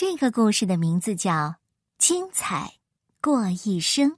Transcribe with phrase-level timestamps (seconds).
[0.00, 1.30] 这个故事的名字叫
[1.98, 2.72] 《精彩
[3.20, 4.12] 过一生》，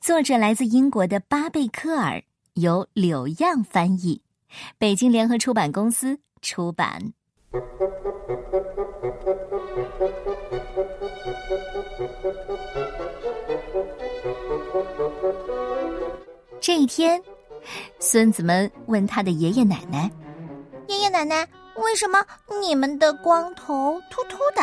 [0.00, 2.22] 作者来自英国的巴贝克尔，
[2.54, 4.22] 由柳样翻译，
[4.78, 7.12] 北京联合出版公司出版。
[16.58, 17.22] 这一天，
[17.98, 20.10] 孙子们问他的爷爷奶奶
[20.88, 22.24] ：“爷爷奶奶，为什么
[22.62, 24.62] 你们的光头秃秃的，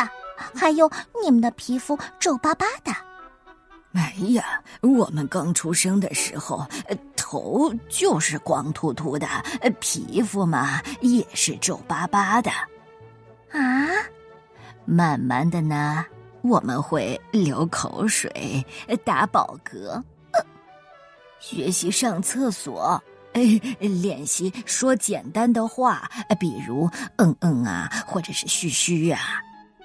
[0.54, 0.90] 还有
[1.22, 2.92] 你们的皮肤皱巴巴的
[3.94, 6.66] ？”“哎呀，我们刚出生的时候，
[7.16, 9.26] 头就是光秃秃的，
[9.78, 12.50] 皮肤嘛也是皱巴巴的。
[13.52, 13.88] ”“啊？”
[14.84, 16.04] 慢慢的呢，
[16.42, 18.64] 我们会流口水、
[19.04, 20.02] 打饱嗝。
[21.38, 23.02] 学习上厕所，
[23.34, 23.42] 哎，
[23.78, 29.40] 练习说简单的话，比如嗯嗯啊，或者是嘘嘘啊。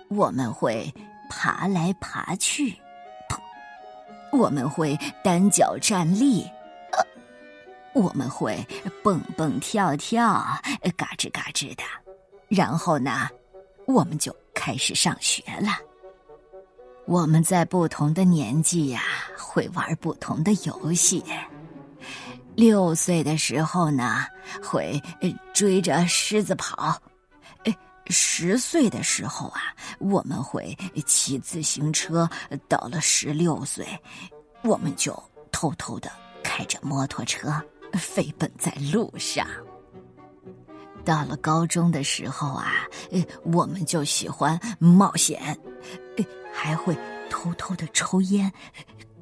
[0.10, 0.92] 我们会
[1.30, 2.76] 爬来爬去，
[4.32, 6.44] 我们会单脚站立，
[7.94, 8.66] 我们会
[9.04, 10.44] 蹦蹦跳跳，
[10.98, 11.84] 嘎吱嘎吱的。
[12.48, 13.30] 然后呢，
[13.86, 15.78] 我们就开始上学了。
[17.06, 19.02] 我们在不同的年纪呀，
[19.38, 21.24] 会玩不同的游戏。
[22.56, 24.26] 六岁的时候呢，
[24.64, 25.02] 会
[25.54, 27.00] 追着狮子跑；
[28.10, 29.62] 十岁的时候啊，
[30.00, 32.28] 我们会骑自行车；
[32.68, 33.88] 到了十六岁，
[34.64, 35.18] 我们就
[35.52, 36.12] 偷偷的
[36.44, 37.50] 开着摩托车
[37.94, 39.48] 飞奔在路上。
[41.06, 42.74] 到了高中的时候啊，
[43.44, 45.58] 我们就喜欢冒险。
[46.52, 46.98] 还会
[47.30, 48.52] 偷偷的抽烟，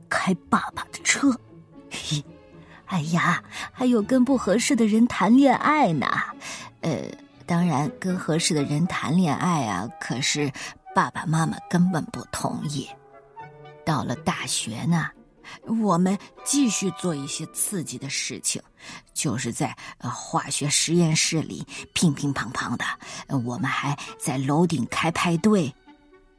[0.10, 1.30] 开爸爸的车，
[2.88, 6.08] 哎呀，还有跟不合适的人谈恋爱呢。
[6.82, 7.04] 呃，
[7.48, 10.52] 当然跟合适的人谈恋爱啊，可是
[10.94, 12.88] 爸爸妈妈根本不同意。
[13.86, 15.10] 到了大学呢，
[15.82, 18.62] 我们继续做一些刺激的事情，
[19.14, 22.84] 就是在化学实验室里乒乒乓乓的，
[23.46, 25.74] 我们还在楼顶开派对。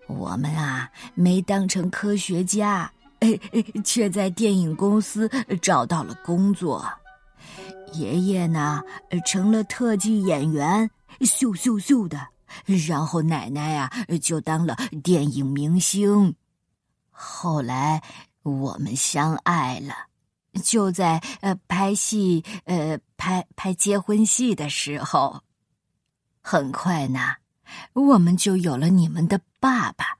[0.06, 2.90] 我们啊，没当成科学家，
[3.82, 5.26] 却在电影公司
[5.62, 6.86] 找到了工作。
[7.94, 8.82] 爷爷呢，
[9.26, 10.90] 成了特技演员，
[11.20, 12.28] 咻咻咻的。
[12.86, 13.92] 然后奶奶呀，
[14.22, 16.34] 就当了电影明星。
[17.10, 18.02] 后来
[18.42, 19.94] 我们相爱了，
[20.62, 25.42] 就在呃拍戏，呃拍拍结婚戏的时候。
[26.40, 27.34] 很快呢。
[27.92, 30.16] 我们就有了你们的爸爸，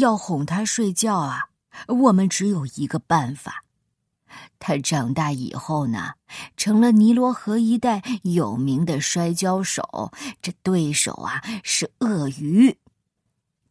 [0.00, 1.50] 要哄他睡觉啊！
[1.86, 3.62] 我们只有一个办法。
[4.58, 6.12] 他长大以后呢，
[6.56, 10.12] 成了尼罗河一带有名的摔跤手，
[10.42, 12.76] 这对手啊是鳄鱼。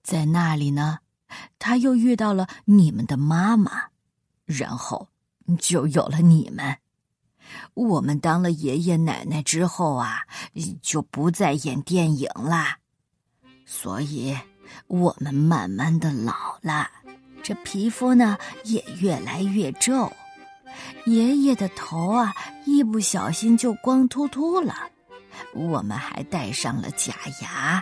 [0.04, 1.00] 在那里呢，
[1.60, 3.90] 他又遇到了你们的妈妈，
[4.46, 5.10] 然后
[5.60, 6.78] 就有了你们。
[7.74, 10.24] 我们当了爷爷奶奶之后啊，
[10.82, 12.78] 就不再演电影啦，
[13.66, 14.38] 所以
[14.88, 16.90] 我们慢慢的老了，
[17.42, 20.12] 这皮肤呢也越来越皱。
[21.06, 22.34] 爷爷的头啊，
[22.66, 24.76] 一不小心就光秃秃了。
[25.54, 27.82] 我们还戴上了假牙，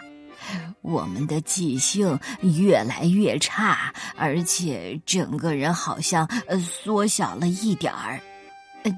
[0.82, 8.20] 我们的记性越来越差，而且整个人好像呃缩小了一点儿。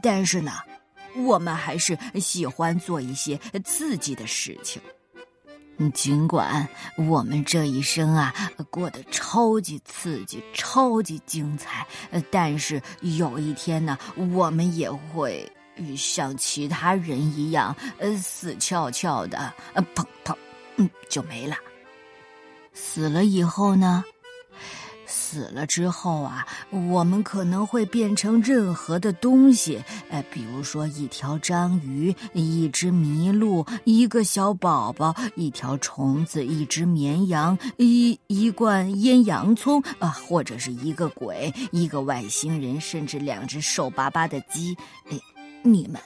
[0.02, 0.52] 但是呢，
[1.16, 4.82] 我们还是喜欢做一些刺激的事情。
[5.94, 6.68] 尽管
[6.98, 8.34] 我们这一生啊
[8.70, 11.86] 过得超级刺激、超级精彩，
[12.32, 13.98] 但是有一天呢，
[14.34, 15.50] 我们也会
[15.96, 20.36] 像其他人一样，呃，死翘翘的，呃砰砰，
[20.78, 21.56] 嗯，就没了。
[22.74, 24.04] 死了以后呢？
[25.38, 44.76] 死了之后啊，我们可能会变成任何的东西，呃，比如说一条章鱼、一只麋鹿、一个小宝宝、一条虫子、一只绵羊、一一罐腌洋葱啊，或者是一个鬼、一个外星人，甚至两只瘦巴巴的鸡。
[45.12, 45.20] 哎，
[45.62, 46.02] 你们，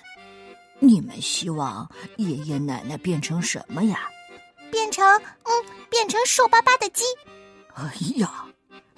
[0.79, 3.99] 你们希望爷爷奶奶变成什么呀？
[4.69, 5.51] 变成嗯，
[5.89, 7.05] 变成瘦巴巴的鸡。
[7.75, 8.45] 哎呀！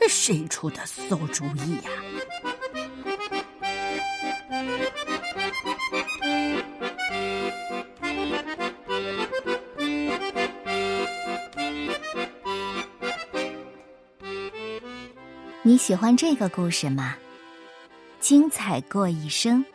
[0.09, 1.89] 谁出的馊主意呀？
[15.65, 17.15] 你喜欢这个故事吗？
[18.19, 19.65] 精彩过一生。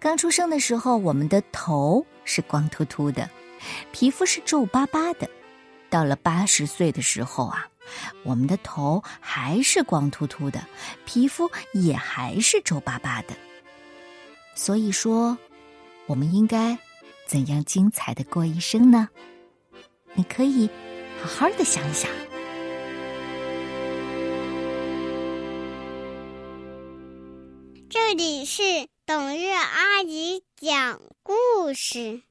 [0.00, 3.28] 刚出生的时候，我们的头是光秃秃的，
[3.92, 5.28] 皮肤是皱巴巴的。
[5.88, 7.68] 到了八十岁的时候啊，
[8.22, 10.64] 我们的头还是光秃秃的，
[11.04, 13.34] 皮肤也还是皱巴巴的。
[14.54, 15.36] 所以说，
[16.06, 16.78] 我们应该
[17.26, 19.08] 怎样精彩的过一生呢？
[20.14, 20.68] 你可以
[21.22, 22.10] 好好的想一想。
[27.88, 28.62] 这里是
[29.06, 32.24] 董月阿姨讲故事。